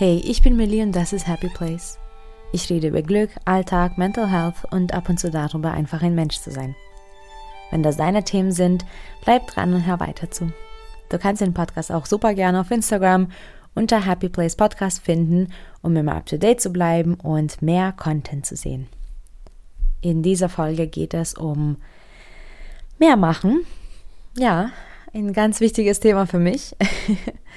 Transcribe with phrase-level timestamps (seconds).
[0.00, 1.98] Hey, ich bin Millie und das ist Happy Place.
[2.52, 6.38] Ich rede über Glück, Alltag, Mental Health und ab und zu darüber, einfach ein Mensch
[6.38, 6.76] zu sein.
[7.72, 8.86] Wenn das deine Themen sind,
[9.24, 10.52] bleib dran und hör weiter zu.
[11.08, 13.32] Du kannst den Podcast auch super gerne auf Instagram
[13.74, 15.52] unter Happy Place Podcast finden,
[15.82, 18.86] um immer up to date zu bleiben und mehr Content zu sehen.
[20.00, 21.76] In dieser Folge geht es um
[23.00, 23.64] mehr machen.
[24.36, 24.70] Ja,
[25.12, 26.76] ein ganz wichtiges Thema für mich.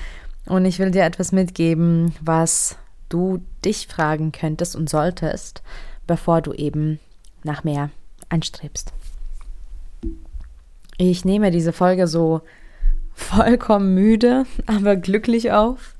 [0.45, 2.77] Und ich will dir etwas mitgeben, was
[3.09, 5.61] du dich fragen könntest und solltest,
[6.07, 6.99] bevor du eben
[7.43, 7.89] nach mehr
[8.29, 8.93] anstrebst.
[10.97, 12.41] Ich nehme diese Folge so
[13.13, 15.95] vollkommen müde, aber glücklich auf.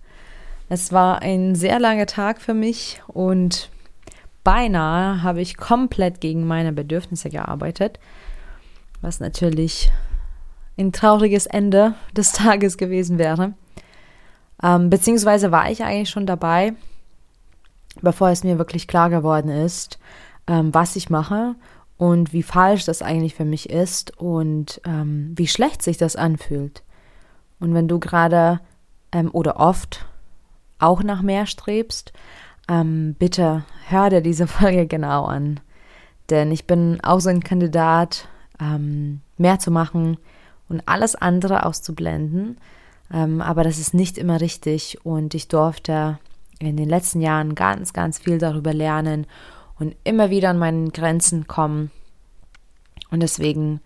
[0.70, 3.70] Es war ein sehr langer Tag für mich und
[4.44, 7.99] beinahe habe ich komplett gegen meine Bedürfnisse gearbeitet,
[9.02, 9.91] was natürlich
[10.77, 13.54] ein trauriges Ende des Tages gewesen wäre.
[14.63, 16.73] Ähm, beziehungsweise war ich eigentlich schon dabei,
[18.01, 19.99] bevor es mir wirklich klar geworden ist,
[20.48, 21.55] ähm, was ich mache
[21.98, 26.84] und wie falsch das eigentlich für mich ist und ähm, wie schlecht sich das anfühlt.
[27.59, 28.59] Und wenn du gerade
[29.12, 30.05] ähm, oder oft
[30.79, 32.12] auch nach mehr strebst,
[32.68, 35.59] ähm, bitte hör dir diese Folge genau an.
[36.29, 38.27] Denn ich bin auch so ein Kandidat,
[38.59, 40.18] ähm, mehr zu machen
[40.70, 42.57] und alles andere auszublenden.
[43.13, 46.20] Ähm, aber das ist nicht immer richtig und ich durfte
[46.59, 49.26] in den letzten Jahren ganz, ganz viel darüber lernen
[49.79, 51.91] und immer wieder an meinen Grenzen kommen.
[53.09, 53.81] Und deswegen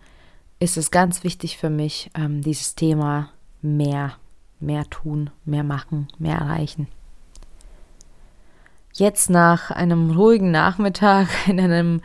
[0.60, 3.30] ist es ganz wichtig für mich, ähm, dieses Thema
[3.62, 4.12] mehr,
[4.60, 6.86] mehr tun, mehr machen, mehr erreichen.
[8.92, 12.00] Jetzt nach einem ruhigen Nachmittag, in einem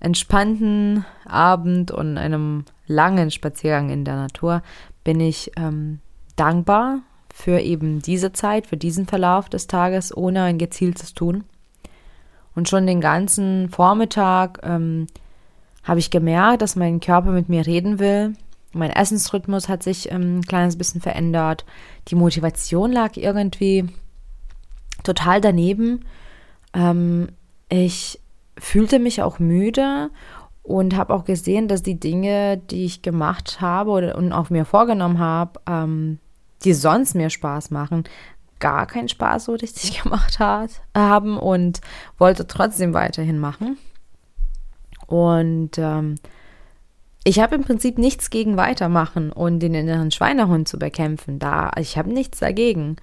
[0.00, 4.62] entspannten Abend und einem langen Spaziergang in der Natur
[5.04, 6.00] bin ich ähm,
[6.38, 7.00] dankbar
[7.32, 11.44] für eben diese Zeit, für diesen Verlauf des Tages ohne ein gezieltes Tun.
[12.54, 15.06] Und schon den ganzen Vormittag ähm,
[15.84, 18.34] habe ich gemerkt, dass mein Körper mit mir reden will.
[18.72, 21.64] Mein Essensrhythmus hat sich ähm, ein kleines bisschen verändert.
[22.08, 23.86] Die Motivation lag irgendwie
[25.04, 26.04] total daneben.
[26.74, 27.28] Ähm,
[27.68, 28.20] ich
[28.58, 30.10] fühlte mich auch müde
[30.62, 34.64] und habe auch gesehen, dass die Dinge, die ich gemacht habe oder, und auch mir
[34.64, 36.18] vorgenommen habe, ähm,
[36.64, 38.04] die sonst mir Spaß machen,
[38.60, 41.80] gar keinen Spaß so richtig gemacht hat, haben und
[42.18, 43.78] wollte trotzdem weiterhin machen.
[45.06, 46.16] Und ähm,
[47.24, 51.38] ich habe im Prinzip nichts gegen weitermachen und den inneren Schweinehund zu bekämpfen.
[51.38, 52.96] Da ich habe nichts dagegen.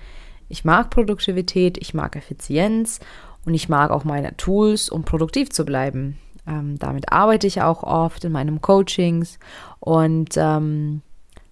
[0.47, 2.99] Ich mag Produktivität, ich mag Effizienz
[3.45, 6.19] und ich mag auch meine Tools, um produktiv zu bleiben.
[6.47, 9.39] Ähm, damit arbeite ich auch oft in meinen Coachings
[9.79, 11.01] und ähm,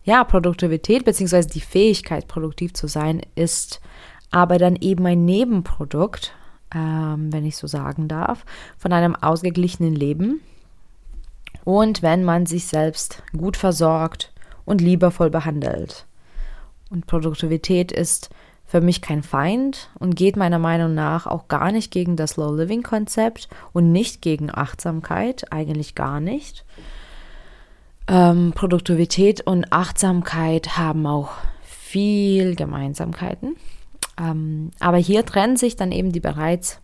[0.03, 1.47] ja, Produktivität bzw.
[1.47, 3.81] die Fähigkeit, produktiv zu sein, ist
[4.31, 6.33] aber dann eben ein Nebenprodukt,
[6.73, 8.45] ähm, wenn ich so sagen darf,
[8.77, 10.41] von einem ausgeglichenen Leben.
[11.63, 14.33] Und wenn man sich selbst gut versorgt
[14.65, 16.05] und liebevoll behandelt.
[16.89, 18.29] Und Produktivität ist
[18.65, 22.53] für mich kein Feind und geht meiner Meinung nach auch gar nicht gegen das Low
[22.53, 26.65] Living Konzept und nicht gegen Achtsamkeit, eigentlich gar nicht.
[28.07, 31.31] Ähm, Produktivität und Achtsamkeit haben auch
[31.63, 33.55] viel Gemeinsamkeiten.
[34.19, 36.79] Ähm, aber hier trennen sich dann eben die bereits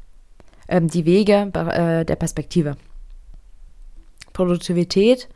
[0.67, 2.77] ähm, die Wege äh, der Perspektive.
[4.33, 5.27] Produktivität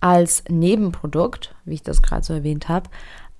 [0.00, 2.88] als Nebenprodukt, wie ich das gerade so erwähnt habe,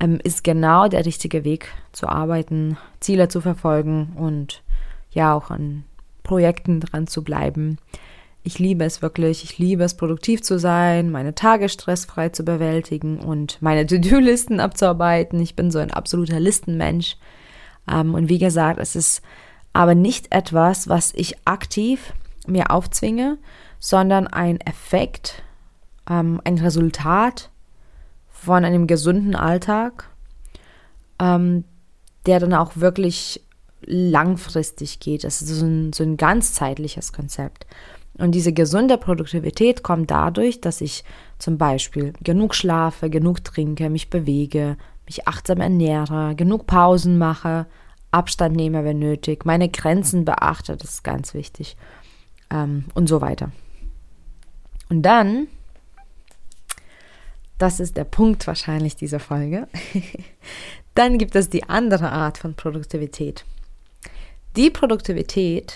[0.01, 4.63] ähm, ist genau der richtige Weg zu arbeiten, Ziele zu verfolgen und
[5.11, 5.85] ja auch an
[6.23, 7.79] Projekten dran zu bleiben.
[8.49, 9.45] Ich liebe es wirklich.
[9.45, 15.39] Ich liebe es, produktiv zu sein, meine Tage stressfrei zu bewältigen und meine To-Do-Listen abzuarbeiten.
[15.39, 17.19] Ich bin so ein absoluter Listenmensch.
[17.87, 19.21] Ähm, und wie gesagt, es ist
[19.75, 22.15] aber nicht etwas, was ich aktiv
[22.47, 23.37] mir aufzwinge,
[23.81, 25.43] sondern ein Effekt,
[26.09, 27.51] ähm, ein Resultat
[28.31, 30.09] von einem gesunden Alltag,
[31.21, 31.65] ähm,
[32.25, 33.43] der dann auch wirklich
[33.83, 35.25] langfristig geht.
[35.25, 37.67] Das ist so ein, so ein ganzzeitliches Konzept.
[38.19, 41.05] Und diese gesunde Produktivität kommt dadurch, dass ich
[41.39, 44.77] zum Beispiel genug schlafe, genug trinke, mich bewege,
[45.07, 47.67] mich achtsam ernähre, genug Pausen mache,
[48.11, 51.77] Abstand nehme, wenn nötig, meine Grenzen beachte, das ist ganz wichtig
[52.51, 53.53] ähm, und so weiter.
[54.89, 55.47] Und dann,
[57.59, 59.69] das ist der Punkt wahrscheinlich dieser Folge,
[60.95, 63.45] dann gibt es die andere Art von Produktivität.
[64.57, 65.75] Die Produktivität,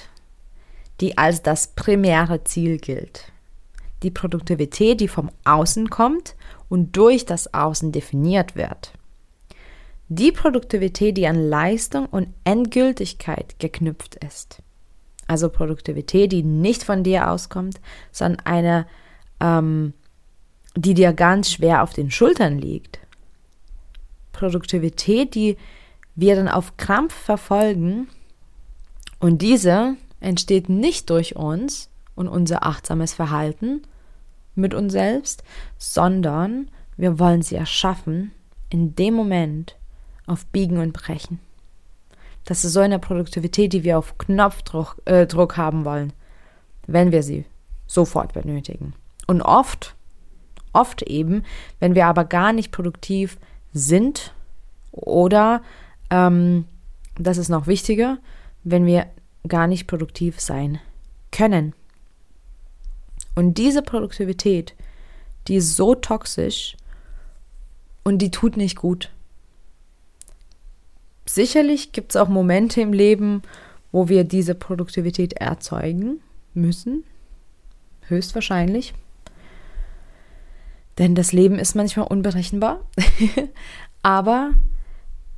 [1.03, 3.33] die als das primäre Ziel gilt.
[4.05, 6.37] Die Produktivität, die vom Außen kommt
[6.69, 8.93] und durch das Außen definiert wird.
[10.09, 14.63] Die Produktivität, die an Leistung und Endgültigkeit geknüpft ist.
[15.27, 17.81] Also Produktivität, die nicht von dir auskommt,
[18.13, 18.87] sondern eine,
[19.41, 19.95] ähm,
[20.77, 23.01] die dir ganz schwer auf den Schultern liegt.
[24.33, 25.57] Produktivität, die
[26.15, 28.09] wir dann auf Krampf verfolgen.
[29.19, 33.83] Und diese entsteht nicht durch uns und unser achtsames Verhalten
[34.55, 35.43] mit uns selbst,
[35.79, 38.33] sondern wir wollen sie erschaffen
[38.71, 39.77] in dem Moment
[40.27, 41.41] auf Biegen und Brechen.
[42.45, 46.13] Das ist so eine Produktivität, die wir auf Knopfdruck äh, Druck haben wollen,
[46.87, 47.45] wenn wir sie
[47.87, 48.95] sofort benötigen.
[49.27, 49.95] Und oft,
[50.73, 51.45] oft eben,
[51.79, 53.39] wenn wir aber gar nicht produktiv
[53.73, 54.35] sind
[54.91, 55.63] oder,
[56.11, 56.67] ähm,
[57.17, 58.19] das ist noch wichtiger,
[58.65, 59.07] wenn wir
[59.49, 60.81] gar nicht produktiv sein
[61.31, 61.75] können.
[63.35, 64.75] Und diese Produktivität,
[65.49, 66.77] die ist so toxisch
[68.05, 69.11] und die tut nicht gut.
[71.27, 73.43] Sicherlich gibt es auch Momente im Leben,
[73.91, 76.21] wo wir diese Produktivität erzeugen
[76.55, 77.05] müssen.
[78.09, 78.95] Höchstwahrscheinlich.
[80.99, 82.81] Denn das Leben ist manchmal unberechenbar.
[84.03, 84.51] Aber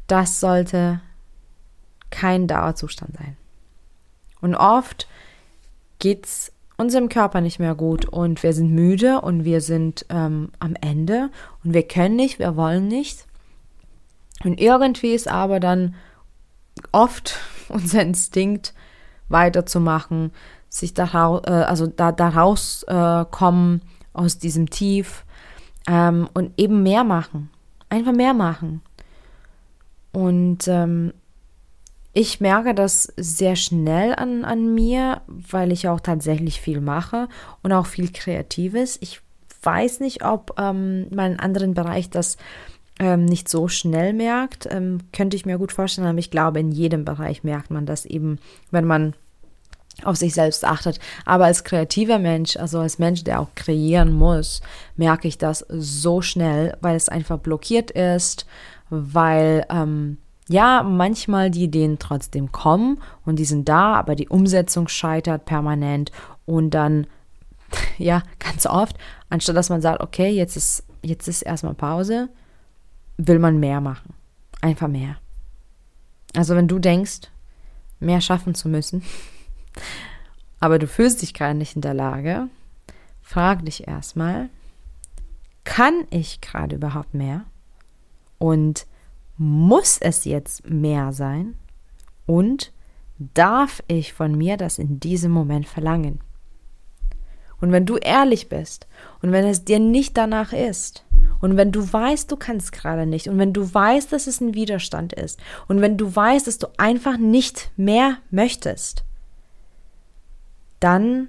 [0.07, 1.01] das sollte
[2.11, 3.37] kein Dauerzustand sein.
[4.45, 5.09] Und oft
[5.99, 10.51] geht es unserem Körper nicht mehr gut und wir sind müde und wir sind ähm,
[10.59, 11.31] am Ende
[11.65, 13.25] und wir können nicht, wir wollen nicht.
[14.45, 15.95] Und irgendwie ist aber dann
[16.93, 17.39] oft
[17.71, 18.75] unser Instinkt
[19.31, 20.31] weiterzumachen,
[20.69, 23.25] sich daraus, äh, also da, daraus äh,
[24.13, 25.25] aus diesem Tief
[25.89, 27.49] ähm, und eben mehr machen,
[27.89, 28.83] einfach mehr machen.
[30.13, 31.15] Und ähm,
[32.15, 37.29] ich merke das sehr schnell an, an mir, weil ich auch tatsächlich viel mache
[37.63, 38.97] und auch viel Kreatives.
[39.01, 39.21] Ich
[39.63, 42.37] weiß nicht, ob ähm, mein anderen Bereich das
[43.01, 44.69] ähm, nicht so schnell merkt.
[44.71, 48.07] Ähm, könnte ich mir gut vorstellen, aber ich glaube, in jedem Bereich merkt man das
[48.07, 48.39] eben,
[48.71, 49.15] wenn man
[50.05, 51.01] auf sich selbst achtet.
[51.25, 54.63] Aber als kreativer Mensch, also als Mensch, der auch kreieren muss,
[54.97, 58.47] merke ich das so schnell, weil es einfach blockiert ist,
[58.89, 60.19] weil ähm,
[60.49, 66.13] ja, manchmal die Ideen trotzdem kommen und die sind da, aber die Umsetzung scheitert permanent
[66.45, 67.07] und dann,
[67.99, 68.97] ja, ganz oft,
[69.31, 72.29] anstatt dass man sagt, okay, jetzt ist, jetzt ist erstmal Pause,
[73.17, 74.15] will man mehr machen.
[74.61, 75.17] Einfach mehr.
[76.37, 77.31] Also wenn du denkst,
[78.01, 79.03] mehr schaffen zu müssen,
[80.61, 82.49] aber du fühlst dich gerade nicht in der Lage,
[83.23, 84.51] frag dich erstmal,
[85.65, 87.45] kann ich gerade überhaupt mehr?
[88.39, 88.87] Und
[89.37, 91.57] muss es jetzt mehr sein?
[92.27, 92.73] Und
[93.19, 96.21] darf ich von mir das in diesem Moment verlangen?
[97.61, 98.87] Und wenn du ehrlich bist
[99.23, 101.05] und wenn es dir nicht danach ist
[101.41, 104.55] und wenn du weißt, du kannst gerade nicht und wenn du weißt, dass es ein
[104.55, 109.05] Widerstand ist und wenn du weißt, dass du einfach nicht mehr möchtest,
[110.81, 111.29] dann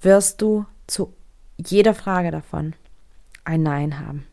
[0.00, 1.12] wirst du zu
[1.56, 2.74] jeder Frage davon
[3.44, 4.26] ein Nein haben.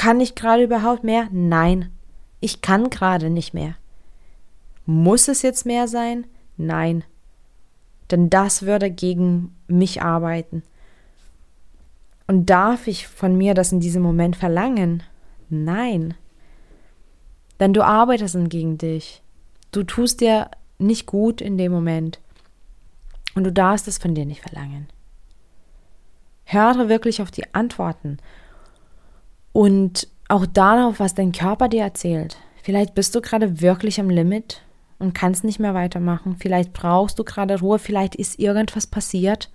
[0.00, 1.28] Kann ich gerade überhaupt mehr?
[1.30, 1.92] Nein.
[2.40, 3.74] Ich kann gerade nicht mehr.
[4.86, 6.26] Muss es jetzt mehr sein?
[6.56, 7.04] Nein.
[8.10, 10.62] Denn das würde gegen mich arbeiten.
[12.26, 15.02] Und darf ich von mir das in diesem Moment verlangen?
[15.50, 16.14] Nein.
[17.58, 19.22] Denn du arbeitest gegen dich.
[19.70, 22.20] Du tust dir nicht gut in dem Moment.
[23.34, 24.88] Und du darfst es von dir nicht verlangen.
[26.46, 28.16] Höre wirklich auf die Antworten
[29.52, 32.36] und auch darauf, was dein Körper dir erzählt.
[32.62, 34.62] Vielleicht bist du gerade wirklich am Limit
[34.98, 36.36] und kannst nicht mehr weitermachen.
[36.38, 39.50] Vielleicht brauchst du gerade Ruhe, vielleicht ist irgendwas passiert.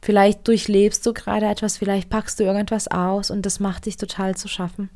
[0.00, 4.36] Vielleicht durchlebst du gerade etwas, vielleicht packst du irgendwas aus und das macht dich total
[4.36, 4.88] zu schaffen.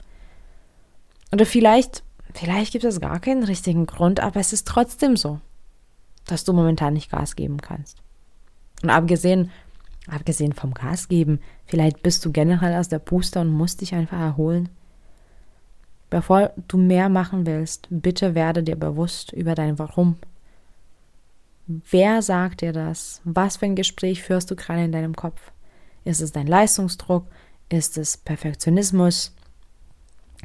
[1.33, 2.03] Oder vielleicht,
[2.33, 5.41] vielleicht gibt es gar keinen richtigen Grund, aber es ist trotzdem so,
[6.27, 7.99] dass du momentan nicht Gas geben kannst.
[8.83, 9.51] Und abgesehen
[10.11, 14.19] Abgesehen vom Gas geben, vielleicht bist du generell aus der Booster und musst dich einfach
[14.19, 14.69] erholen.
[16.11, 20.17] Bevor du mehr machen willst, bitte werde dir bewusst über dein Warum.
[21.69, 23.21] Wer sagt dir das?
[23.23, 25.53] Was für ein Gespräch führst du gerade in deinem Kopf?
[26.05, 27.27] Ist es dein Leistungsdruck?
[27.69, 29.33] Ist es Perfektionismus?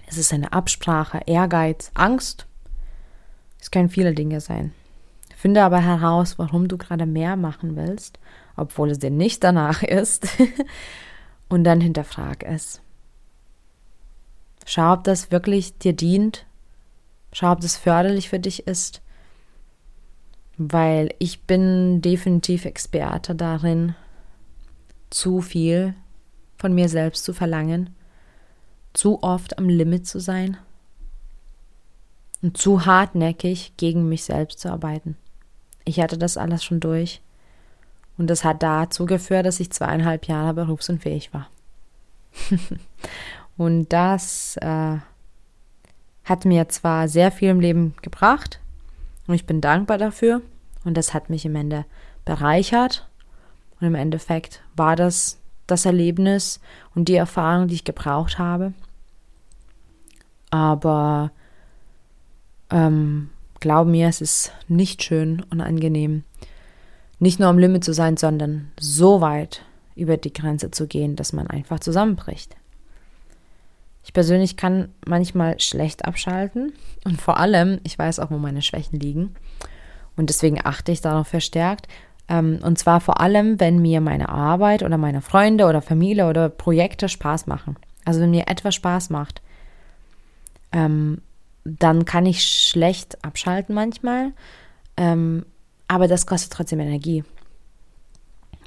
[0.07, 2.45] Ist es eine Absprache, Ehrgeiz, Angst?
[3.59, 4.73] Es können viele Dinge sein.
[5.35, 8.19] Finde aber heraus, warum du gerade mehr machen willst
[8.55, 10.27] obwohl es dir nicht danach ist.
[11.49, 12.81] und dann hinterfrag es.
[14.65, 16.45] Schau, ob das wirklich dir dient.
[17.31, 19.01] Schau, ob das förderlich für dich ist.
[20.57, 23.93] Weil ich bin definitiv Experte darin,
[25.09, 25.93] zu viel
[26.57, 27.93] von mir selbst zu verlangen,
[28.93, 30.57] zu oft am Limit zu sein
[32.41, 35.17] und zu hartnäckig gegen mich selbst zu arbeiten.
[35.83, 37.21] Ich hatte das alles schon durch
[38.17, 41.49] und das hat dazu geführt, dass ich zweieinhalb Jahre berufsunfähig war.
[43.57, 44.97] und das äh,
[46.23, 48.59] hat mir zwar sehr viel im Leben gebracht
[49.27, 50.41] und ich bin dankbar dafür
[50.83, 51.85] und das hat mich im Ende
[52.25, 53.07] bereichert
[53.79, 56.59] und im Endeffekt war das das Erlebnis
[56.93, 58.73] und die Erfahrung, die ich gebraucht habe.
[60.51, 61.31] Aber
[62.69, 63.29] ähm,
[63.59, 66.23] glaub mir, es ist nicht schön und angenehm,
[67.19, 69.61] nicht nur am Limit zu sein, sondern so weit
[69.95, 72.55] über die Grenze zu gehen, dass man einfach zusammenbricht.
[74.03, 76.73] Ich persönlich kann manchmal schlecht abschalten
[77.05, 79.35] und vor allem, ich weiß auch, wo meine Schwächen liegen
[80.15, 81.87] und deswegen achte ich darauf verstärkt.
[82.27, 86.49] Ähm, und zwar vor allem, wenn mir meine Arbeit oder meine Freunde oder Familie oder
[86.49, 87.77] Projekte Spaß machen.
[88.03, 89.41] Also wenn mir etwas Spaß macht,
[90.71, 91.21] ähm,
[91.63, 94.33] dann kann ich schlecht abschalten manchmal.
[95.87, 97.23] Aber das kostet trotzdem Energie.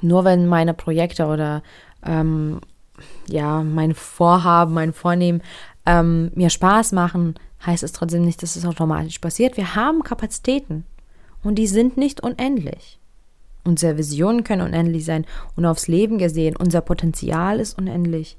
[0.01, 1.61] Nur wenn meine Projekte oder
[2.05, 2.61] ähm,
[3.27, 5.41] ja, mein Vorhaben, mein Vornehmen
[5.85, 7.35] ähm, mir Spaß machen,
[7.65, 9.57] heißt es trotzdem nicht, dass es automatisch passiert.
[9.57, 10.85] Wir haben Kapazitäten
[11.43, 12.99] und die sind nicht unendlich.
[13.65, 18.37] Unsere Visionen können unendlich sein und aufs Leben gesehen, unser Potenzial ist unendlich.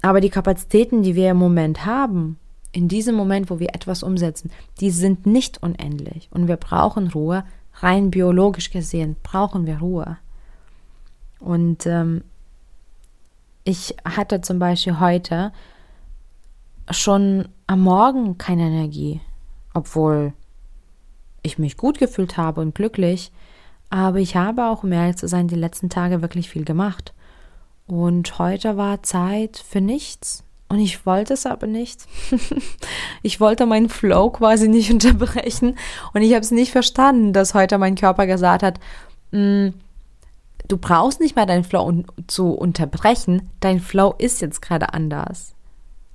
[0.00, 2.38] Aber die Kapazitäten, die wir im Moment haben,
[2.72, 4.50] in diesem Moment, wo wir etwas umsetzen,
[4.80, 6.28] die sind nicht unendlich.
[6.32, 7.44] Und wir brauchen Ruhe.
[7.74, 10.18] Rein biologisch gesehen brauchen wir Ruhe.
[11.38, 12.24] Und ähm,
[13.64, 15.52] ich hatte zum Beispiel heute
[16.90, 19.20] schon am Morgen keine Energie,
[19.74, 20.32] obwohl
[21.42, 23.32] ich mich gut gefühlt habe und glücklich.
[23.90, 27.12] Aber ich habe auch, um ehrlich zu sein, die letzten Tage wirklich viel gemacht.
[27.86, 30.44] Und heute war Zeit für nichts.
[30.72, 32.06] Und ich wollte es aber nicht.
[33.22, 35.76] ich wollte meinen Flow quasi nicht unterbrechen.
[36.14, 38.80] Und ich habe es nicht verstanden, dass heute mein Körper gesagt hat,
[39.32, 39.68] mm,
[40.68, 43.50] du brauchst nicht mehr deinen Flow un zu unterbrechen.
[43.60, 45.52] Dein Flow ist jetzt gerade anders.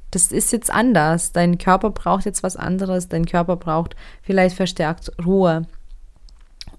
[0.09, 1.33] Das ist jetzt anders.
[1.33, 3.09] Dein Körper braucht jetzt was anderes.
[3.09, 5.67] Dein Körper braucht vielleicht verstärkt Ruhe.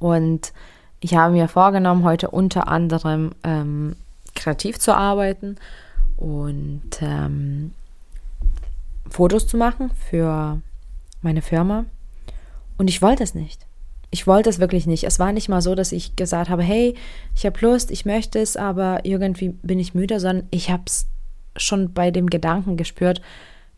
[0.00, 0.52] Und
[0.99, 3.94] ich habe mir vorgenommen, heute unter anderem ähm,
[4.35, 5.58] kreativ zu arbeiten
[6.18, 7.72] und ähm,
[9.08, 10.60] Fotos zu machen für
[11.22, 11.84] meine Firma.
[12.76, 13.66] Und ich wollte es nicht.
[14.10, 15.04] Ich wollte es wirklich nicht.
[15.04, 16.94] Es war nicht mal so, dass ich gesagt habe, hey,
[17.34, 21.06] ich habe Lust, ich möchte es, aber irgendwie bin ich müde, sondern ich habe es
[21.56, 23.20] schon bei dem Gedanken gespürt,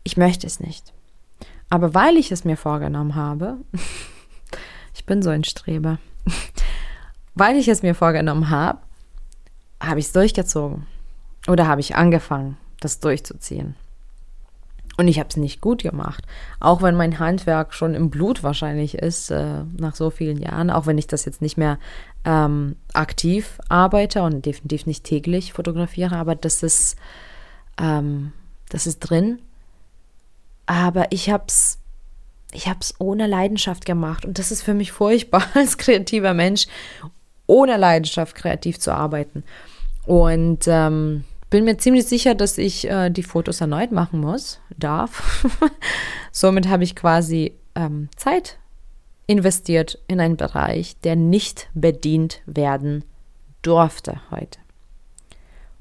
[0.03, 0.93] ich möchte es nicht.
[1.69, 3.57] Aber weil ich es mir vorgenommen habe,
[4.93, 5.99] ich bin so ein Streber,
[7.35, 8.79] weil ich es mir vorgenommen habe,
[9.81, 10.85] habe ich es durchgezogen.
[11.47, 13.75] Oder habe ich angefangen, das durchzuziehen.
[14.97, 16.25] Und ich habe es nicht gut gemacht.
[16.59, 20.85] Auch wenn mein Handwerk schon im Blut wahrscheinlich ist, äh, nach so vielen Jahren, auch
[20.85, 21.79] wenn ich das jetzt nicht mehr
[22.25, 26.97] ähm, aktiv arbeite und definitiv nicht täglich fotografiere, aber das ist,
[27.79, 28.33] ähm,
[28.69, 29.39] das ist drin.
[30.67, 31.79] Aber ich habe es
[32.53, 36.67] ich habe es ohne Leidenschaft gemacht und das ist für mich furchtbar als kreativer Mensch,
[37.47, 39.43] ohne Leidenschaft kreativ zu arbeiten.
[40.05, 45.45] Und ähm, bin mir ziemlich sicher, dass ich äh, die Fotos erneut machen muss, darf.
[46.31, 48.57] Somit habe ich quasi ähm, Zeit
[49.27, 53.03] investiert in einen Bereich, der nicht bedient werden
[53.61, 54.59] durfte heute.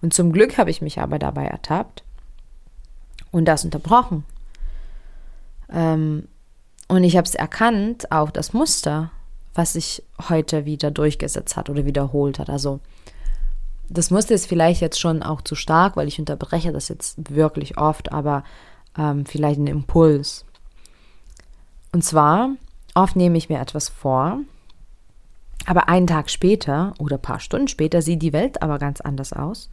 [0.02, 2.02] Und zum Glück habe ich mich aber dabei ertappt
[3.30, 4.24] und das unterbrochen.
[5.70, 6.26] Ähm,
[6.88, 9.12] und ich habe es erkannt, auch das Muster,
[9.54, 12.50] was sich heute wieder durchgesetzt hat oder wiederholt hat.
[12.50, 12.80] Also
[13.90, 17.76] das Muster ist vielleicht jetzt schon auch zu stark, weil ich unterbreche das jetzt wirklich
[17.76, 18.44] oft, aber
[18.96, 20.44] ähm, vielleicht ein Impuls.
[21.92, 22.50] Und zwar,
[22.94, 24.38] oft nehme ich mir etwas vor,
[25.66, 29.32] aber einen Tag später oder ein paar Stunden später sieht die Welt aber ganz anders
[29.32, 29.70] aus.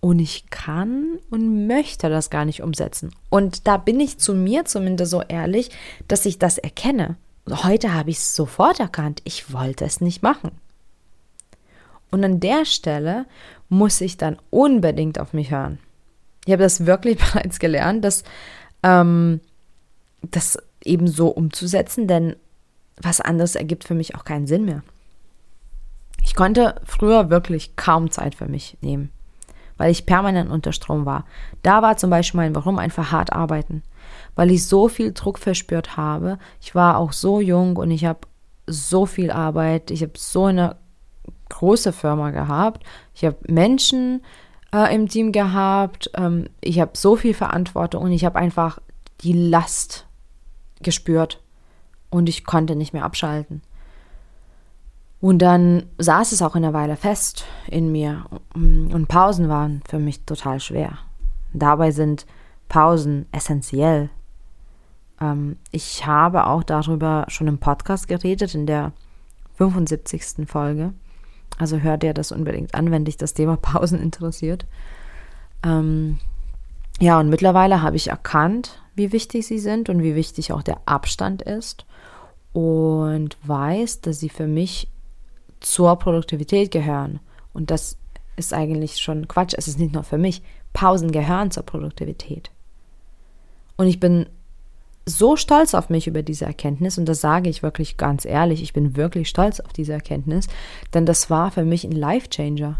[0.00, 3.14] Und ich kann und möchte das gar nicht umsetzen.
[3.30, 5.70] Und da bin ich zu mir zumindest so ehrlich,
[6.06, 7.16] dass ich das erkenne.
[7.48, 9.20] Heute habe ich es sofort erkannt.
[9.24, 10.50] Ich wollte es nicht machen.
[12.12, 13.26] Und an der Stelle
[13.68, 15.80] muss ich dann unbedingt auf mich hören.
[16.46, 18.22] Ich habe das wirklich bereits gelernt, dass
[18.84, 19.40] ähm,
[20.22, 22.36] das eben so umzusetzen, denn
[23.00, 24.84] was anderes ergibt für mich auch keinen Sinn mehr.
[26.22, 29.10] Ich konnte früher wirklich kaum Zeit für mich nehmen
[29.82, 31.24] weil ich permanent unter Strom war.
[31.64, 33.82] Da war zum Beispiel mein Warum einfach hart arbeiten,
[34.36, 36.38] weil ich so viel Druck verspürt habe.
[36.60, 38.20] Ich war auch so jung und ich habe
[38.68, 39.90] so viel Arbeit.
[39.90, 40.76] Ich habe so eine
[41.52, 42.84] große Firma gehabt.
[43.14, 44.22] Ich habe Menschen
[44.74, 46.10] äh, im Team gehabt.
[46.14, 48.80] Ähm, ich habe so viel Verantwortung und ich habe einfach
[49.20, 50.06] die Last
[50.82, 51.40] gespürt
[52.10, 53.62] und ich konnte nicht mehr abschalten.
[55.20, 60.00] Und dann saß es auch in einer Weile fest in mir und Pausen waren für
[60.00, 60.98] mich total schwer.
[61.52, 62.26] Dabei sind
[62.68, 64.10] Pausen essentiell.
[65.20, 68.92] Ähm, ich habe auch darüber schon im Podcast geredet, in der
[69.54, 70.48] 75.
[70.48, 70.92] Folge.
[71.58, 74.66] Also hört ihr das unbedingt an, wenn dich das Thema Pausen interessiert.
[75.64, 76.18] Ähm,
[77.00, 80.80] ja, und mittlerweile habe ich erkannt, wie wichtig sie sind und wie wichtig auch der
[80.86, 81.86] Abstand ist
[82.52, 84.88] und weiß, dass sie für mich
[85.60, 87.20] zur Produktivität gehören.
[87.52, 87.96] Und das
[88.36, 89.54] ist eigentlich schon Quatsch.
[89.56, 90.42] Es ist nicht nur für mich.
[90.72, 92.50] Pausen gehören zur Produktivität.
[93.76, 94.26] Und ich bin
[95.04, 98.62] so stolz auf mich über diese Erkenntnis und das sage ich wirklich ganz ehrlich.
[98.62, 100.46] Ich bin wirklich stolz auf diese Erkenntnis,
[100.94, 102.78] denn das war für mich ein Life-Changer.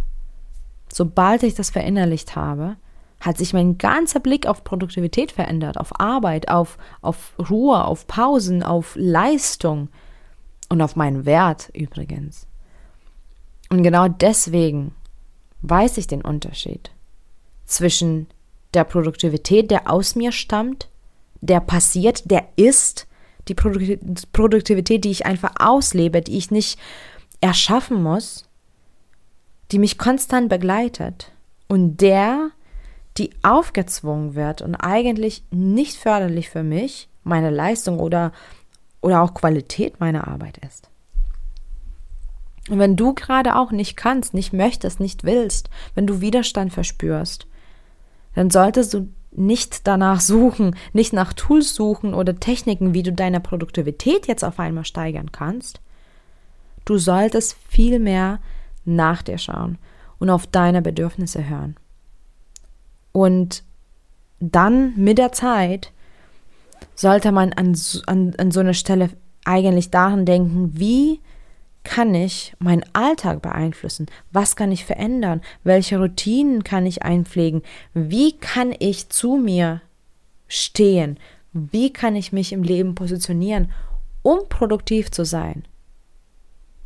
[0.92, 2.76] Sobald ich das verinnerlicht habe,
[3.20, 8.62] hat sich mein ganzer Blick auf Produktivität verändert, auf Arbeit, auf, auf Ruhe, auf Pausen,
[8.62, 9.88] auf Leistung
[10.68, 12.46] und auf meinen Wert übrigens.
[13.70, 14.94] Und genau deswegen
[15.62, 16.90] weiß ich den Unterschied
[17.64, 18.26] zwischen
[18.74, 20.88] der Produktivität, der aus mir stammt,
[21.42, 23.06] der passiert, der ist,
[23.48, 26.78] die Produktivität, die ich einfach auslebe, die ich nicht
[27.40, 28.48] erschaffen muss,
[29.72, 31.32] die mich konstant begleitet
[31.68, 32.50] und der,
[33.18, 38.32] die aufgezwungen wird und eigentlich nicht förderlich für mich, meine Leistung oder,
[39.00, 40.88] oder auch Qualität meiner Arbeit ist.
[42.70, 47.48] Und wenn du gerade auch nicht kannst, nicht möchtest, nicht willst, wenn du Widerstand verspürst,
[48.34, 53.40] dann solltest du nicht danach suchen, nicht nach Tools suchen oder Techniken, wie du deine
[53.40, 55.80] Produktivität jetzt auf einmal steigern kannst.
[56.84, 58.40] Du solltest viel mehr
[58.84, 59.78] nach dir schauen
[60.18, 61.76] und auf deine Bedürfnisse hören.
[63.12, 63.62] Und
[64.40, 65.92] dann mit der Zeit
[66.94, 69.10] sollte man an, an, an so einer Stelle
[69.44, 71.20] eigentlich daran denken, wie
[71.84, 74.06] kann ich meinen Alltag beeinflussen?
[74.30, 75.40] Was kann ich verändern?
[75.64, 77.62] Welche Routinen kann ich einpflegen?
[77.92, 79.80] Wie kann ich zu mir
[80.46, 81.18] stehen?
[81.52, 83.72] Wie kann ich mich im Leben positionieren,
[84.22, 85.64] um produktiv zu sein?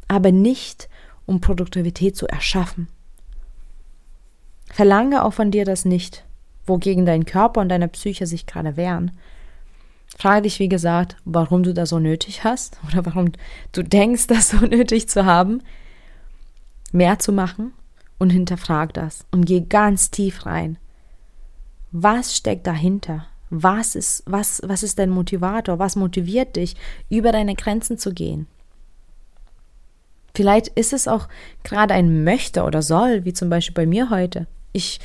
[0.09, 0.89] Aber nicht,
[1.27, 2.89] um Produktivität zu erschaffen.
[4.67, 6.25] Verlange auch von dir das nicht,
[6.67, 9.13] wogegen dein Körper und deine Psyche sich gerade wehren,
[10.19, 13.33] Frage dich, wie gesagt, warum du das so nötig hast oder warum
[13.73, 15.63] du denkst, das so nötig zu haben,
[16.93, 17.73] mehr zu machen
[18.19, 20.79] und hinterfrag das und geh ganz tief rein.
[21.93, 23.27] Was steckt dahinter?
[23.49, 25.79] Was ist, was, was ist dein Motivator?
[25.79, 26.77] Was motiviert dich,
[27.09, 28.47] über deine Grenzen zu gehen?
[30.35, 31.29] Vielleicht ist es auch
[31.63, 34.47] gerade ein Möchte oder soll, wie zum Beispiel bei mir heute.
[34.73, 35.01] Ich,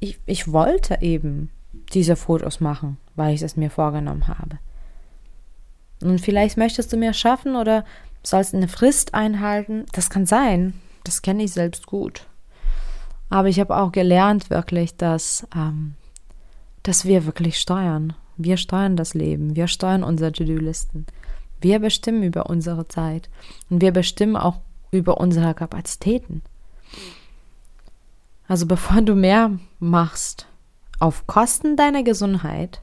[0.00, 1.50] ich, ich wollte eben
[1.94, 4.58] diese Fotos machen, weil ich es mir vorgenommen habe.
[6.00, 7.84] Und vielleicht möchtest du mehr schaffen oder
[8.22, 9.84] sollst eine Frist einhalten.
[9.92, 10.74] Das kann sein.
[11.04, 12.26] Das kenne ich selbst gut.
[13.30, 15.94] Aber ich habe auch gelernt wirklich, dass, ähm,
[16.82, 18.14] dass wir wirklich steuern.
[18.36, 19.56] Wir steuern das Leben.
[19.56, 21.06] Wir steuern unsere To-Do-Listen.
[21.60, 23.28] Wir bestimmen über unsere Zeit.
[23.68, 26.42] Und wir bestimmen auch über unsere Kapazitäten.
[28.46, 30.46] Also bevor du mehr machst,
[31.00, 32.80] auf Kosten deiner Gesundheit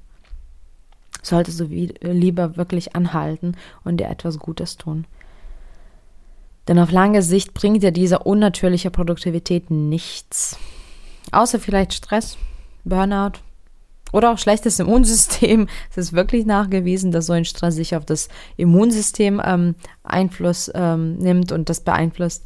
[1.25, 5.05] solltest du lieber wirklich anhalten und dir etwas Gutes tun.
[6.67, 10.57] Denn auf lange Sicht bringt dir diese unnatürliche Produktivität nichts.
[11.31, 12.37] Außer vielleicht Stress,
[12.83, 13.39] Burnout
[14.11, 15.67] oder auch schlechtes Immunsystem.
[15.91, 21.17] Es ist wirklich nachgewiesen, dass so ein Stress sich auf das Immunsystem ähm, Einfluss ähm,
[21.17, 22.45] nimmt und das beeinflusst.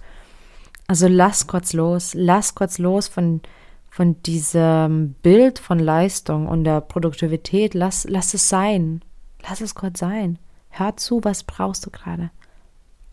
[0.87, 3.41] Also lass kurz los, lass kurz los von
[3.89, 9.01] von diesem Bild von Leistung und der Produktivität, lass, lass es sein.
[9.47, 10.37] Lass es kurz sein.
[10.69, 12.29] Hör zu, was brauchst du gerade?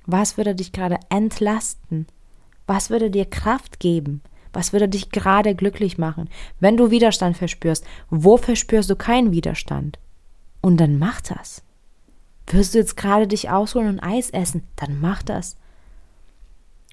[0.06, 2.06] Was würde dich gerade entlasten?
[2.66, 4.22] Was würde dir Kraft geben?
[4.52, 6.28] Was würde dich gerade glücklich machen?
[6.60, 9.98] Wenn du Widerstand verspürst, wo verspürst du keinen Widerstand?
[10.60, 11.62] Und dann mach das.
[12.46, 14.62] Wirst du jetzt gerade dich ausholen und Eis essen?
[14.76, 15.56] Dann mach das.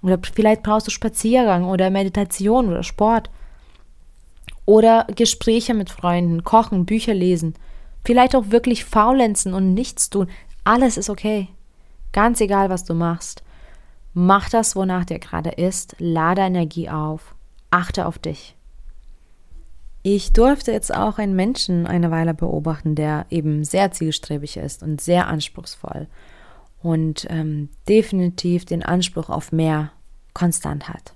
[0.02, 3.30] Oder vielleicht brauchst du Spaziergang oder Meditation oder Sport.
[4.65, 7.56] Oder Gespräche mit Freunden, kochen, Bücher lesen.
[8.06, 10.30] Vielleicht auch wirklich faulenzen und nichts tun.
[10.63, 11.49] Alles ist okay.
[12.12, 13.43] Ganz egal, was du machst.
[14.13, 15.95] Mach das, wonach dir gerade ist.
[15.99, 17.36] Lade Energie auf.
[17.71, 18.56] Achte auf dich.
[20.04, 24.99] Ich durfte jetzt auch einen Menschen eine Weile beobachten, der eben sehr zielstrebig ist und
[24.99, 26.08] sehr anspruchsvoll
[26.82, 29.91] und ähm, definitiv den Anspruch auf mehr
[30.34, 31.13] konstant hat.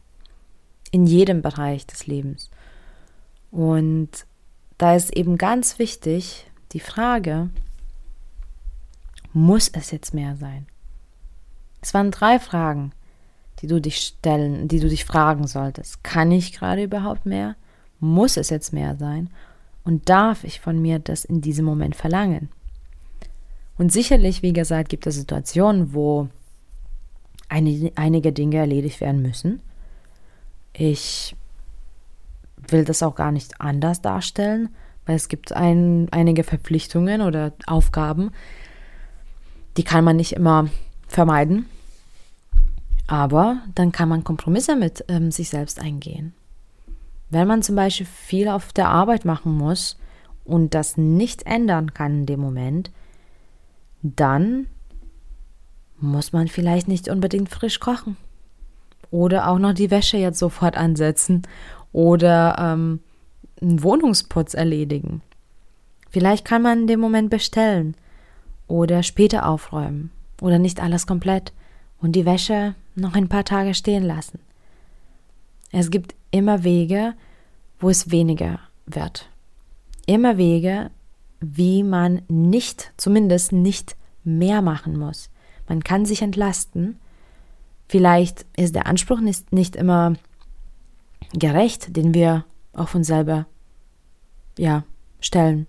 [0.92, 2.50] In jedem Bereich des Lebens.
[3.52, 4.10] Und
[4.78, 7.50] da ist eben ganz wichtig die Frage,
[9.34, 10.68] muss es jetzt mehr sein?
[11.82, 12.92] Es waren drei Fragen,
[13.60, 16.04] die du dich stellen, die du dich fragen solltest.
[16.04, 17.56] Kann ich gerade überhaupt mehr?
[18.00, 19.30] Muss es jetzt mehr sein?
[19.84, 22.50] Und darf ich von mir das in diesem Moment verlangen?
[23.78, 26.28] Und sicherlich, wie gesagt, gibt es Situationen, wo
[27.48, 29.62] einige Dinge erledigt werden müssen.
[30.74, 31.36] Ich
[32.72, 34.70] will das auch gar nicht anders darstellen,
[35.06, 38.32] weil es gibt ein, einige Verpflichtungen oder Aufgaben,
[39.78, 40.70] die kann man nicht immer
[41.08, 41.66] vermeiden.
[43.08, 46.34] Aber dann kann man Kompromisse mit ähm, sich selbst eingehen.
[47.30, 49.98] Wenn man zum Beispiel viel auf der Arbeit machen muss
[50.44, 52.92] und das nicht ändern kann in dem Moment,
[54.02, 54.68] dann
[56.00, 58.18] muss man vielleicht nicht unbedingt frisch kochen.
[59.10, 61.44] Oder auch noch die Wäsche jetzt sofort ansetzen
[61.92, 63.00] oder ähm,
[63.62, 65.22] einen Wohnungsputz erledigen.
[66.10, 67.96] Vielleicht kann man in dem Moment bestellen
[68.68, 71.54] oder später aufräumen oder nicht alles komplett
[72.00, 74.40] und die Wäsche noch ein paar Tage stehen lassen.
[75.72, 77.14] Es gibt immer Wege,
[77.80, 79.30] wo es weniger wird.
[80.06, 80.90] Immer Wege,
[81.40, 85.30] wie man nicht, zumindest nicht mehr machen muss.
[85.68, 86.98] Man kann sich entlasten.
[87.88, 90.16] Vielleicht ist der Anspruch nicht, nicht immer
[91.34, 93.48] gerecht, den wir auf uns selber
[94.58, 94.84] ja,
[95.20, 95.68] stellen.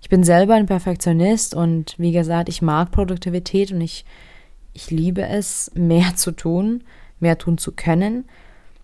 [0.00, 4.04] Ich bin selber ein Perfektionist und wie gesagt, ich mag Produktivität und ich,
[4.72, 6.84] ich liebe es, mehr zu tun,
[7.20, 8.24] mehr tun zu können.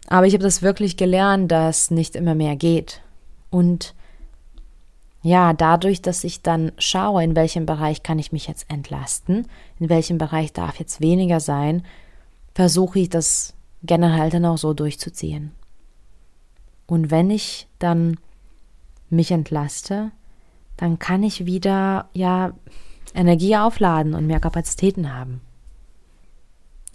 [0.06, 3.02] Aber ich habe das wirklich gelernt, dass nicht immer mehr geht.
[3.50, 3.94] Und
[5.22, 9.46] ja, dadurch, dass ich dann schaue, in welchem Bereich kann ich mich jetzt entlasten,
[9.78, 11.82] in welchem Bereich darf jetzt weniger sein,
[12.54, 15.52] versuche ich das generell dann auch so durchzuziehen.
[16.86, 18.18] Und wenn ich dann
[19.10, 20.10] mich entlaste,
[20.76, 22.52] dann kann ich wieder ja
[23.14, 25.40] Energie aufladen und mehr Kapazitäten haben.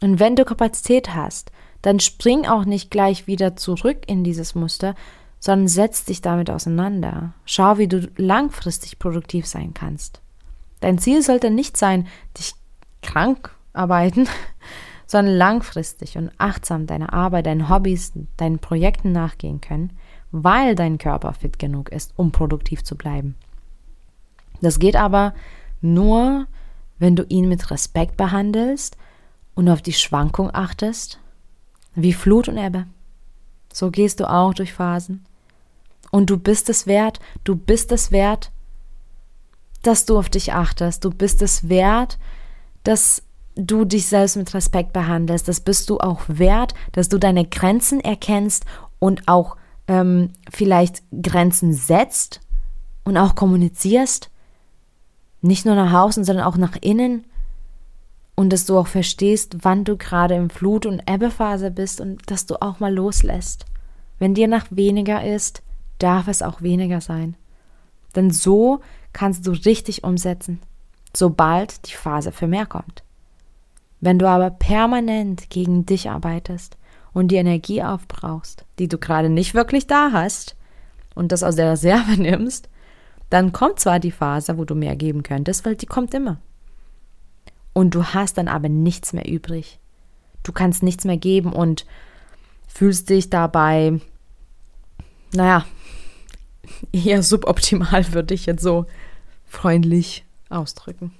[0.01, 4.95] Und wenn du Kapazität hast, dann spring auch nicht gleich wieder zurück in dieses Muster,
[5.39, 7.33] sondern setz dich damit auseinander.
[7.45, 10.21] Schau, wie du langfristig produktiv sein kannst.
[10.79, 12.53] Dein Ziel sollte nicht sein, dich
[13.01, 14.27] krank arbeiten,
[15.05, 19.91] sondern langfristig und achtsam deiner Arbeit, deinen Hobbys, deinen Projekten nachgehen können,
[20.31, 23.35] weil dein Körper fit genug ist, um produktiv zu bleiben.
[24.61, 25.33] Das geht aber
[25.81, 26.47] nur,
[26.97, 28.97] wenn du ihn mit Respekt behandelst
[29.55, 31.19] und auf die Schwankung achtest,
[31.95, 32.87] wie Flut und Ebbe.
[33.71, 35.25] So gehst du auch durch Phasen.
[36.11, 38.51] Und du bist es wert, du bist es wert,
[39.81, 41.03] dass du auf dich achtest.
[41.03, 42.17] Du bist es wert,
[42.83, 43.23] dass
[43.55, 45.47] du dich selbst mit Respekt behandelst.
[45.47, 48.65] Das bist du auch wert, dass du deine Grenzen erkennst
[48.99, 52.41] und auch ähm, vielleicht Grenzen setzt
[53.03, 54.29] und auch kommunizierst.
[55.41, 57.25] Nicht nur nach außen, sondern auch nach innen.
[58.35, 62.45] Und dass du auch verstehst, wann du gerade im Flut- und Ebbephase bist und dass
[62.45, 63.65] du auch mal loslässt.
[64.17, 65.61] Wenn dir nach weniger ist,
[65.99, 67.35] darf es auch weniger sein.
[68.15, 68.79] Denn so
[69.11, 70.59] kannst du richtig umsetzen,
[71.15, 73.03] sobald die Phase für mehr kommt.
[74.03, 76.75] Wenn du aber permanent gegen dich arbeitest
[77.13, 80.57] und die Energie aufbrauchst, die du gerade nicht wirklich da hast
[81.15, 82.67] und das aus der Reserve nimmst,
[83.29, 86.41] dann kommt zwar die Phase, wo du mehr geben könntest, weil die kommt immer.
[87.71, 89.79] Und du hast dann aber nichts mehr übrig.
[90.43, 91.85] Du kannst nichts mehr geben und
[92.67, 94.01] fühlst dich dabei,
[95.31, 95.65] naja,
[96.91, 98.85] eher suboptimal, würde ich jetzt so
[99.45, 101.13] freundlich ausdrücken.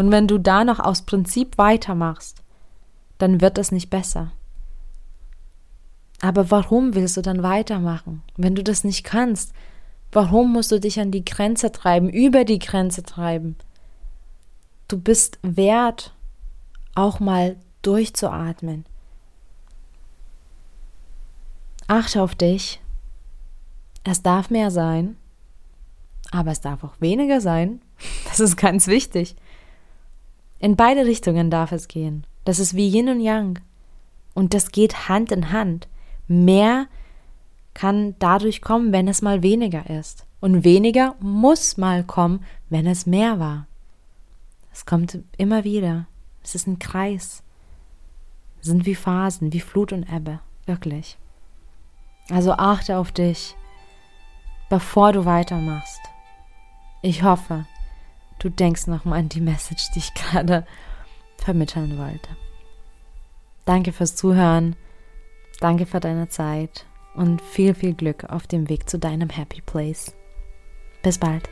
[0.00, 2.42] Und wenn du da noch aus Prinzip weitermachst,
[3.18, 4.32] dann wird es nicht besser.
[6.22, 9.52] Aber warum willst du dann weitermachen, wenn du das nicht kannst?
[10.10, 13.56] Warum musst du dich an die Grenze treiben, über die Grenze treiben?
[14.88, 16.14] Du bist wert,
[16.94, 18.86] auch mal durchzuatmen.
[21.88, 22.80] Achte auf dich
[24.02, 25.18] es darf mehr sein,
[26.30, 27.82] aber es darf auch weniger sein.
[28.24, 29.36] Das ist ganz wichtig.
[30.60, 32.24] In beide Richtungen darf es gehen.
[32.44, 33.58] Das ist wie Yin und Yang.
[34.34, 35.88] Und das geht Hand in Hand.
[36.28, 36.86] Mehr
[37.74, 40.26] kann dadurch kommen, wenn es mal weniger ist.
[40.40, 43.66] Und weniger muss mal kommen, wenn es mehr war.
[44.72, 46.06] Es kommt immer wieder.
[46.44, 47.42] Es ist ein Kreis.
[48.60, 50.38] Es sind wie Phasen, wie Flut und Ebbe.
[50.66, 51.18] Wirklich.
[52.30, 53.56] Also achte auf dich
[54.70, 56.00] bevor du weitermachst.
[57.02, 57.66] Ich hoffe,
[58.40, 60.66] du denkst nochmal an die Message, die ich gerade
[61.36, 62.30] vermitteln wollte.
[63.64, 64.74] Danke fürs Zuhören,
[65.60, 70.14] danke für deine Zeit und viel, viel Glück auf dem Weg zu deinem Happy Place.
[71.02, 71.48] Bis bald.